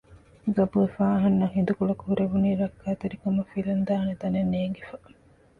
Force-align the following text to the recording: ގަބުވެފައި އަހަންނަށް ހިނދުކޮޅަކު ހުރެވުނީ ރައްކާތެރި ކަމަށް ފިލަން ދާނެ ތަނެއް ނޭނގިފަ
ގަބުވެފައި 0.55 1.13
އަހަންނަށް 1.15 1.53
ހިނދުކޮޅަކު 1.55 2.03
ހުރެވުނީ 2.09 2.49
ރައްކާތެރި 2.61 3.17
ކަމަށް 3.21 3.49
ފިލަން 3.51 3.83
ދާނެ 3.87 4.13
ތަނެއް 4.21 4.51
ނޭނގިފަ 4.53 4.95